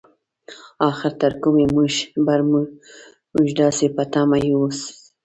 اخر 0.89 1.11
تر 1.21 1.33
کومې 1.41 1.65
به 2.25 2.35
مونږ 3.33 3.49
داسې 3.61 3.85
په 3.95 4.03
تمه 4.13 4.37
يو 4.49 4.59
ستا؟ 4.79 4.91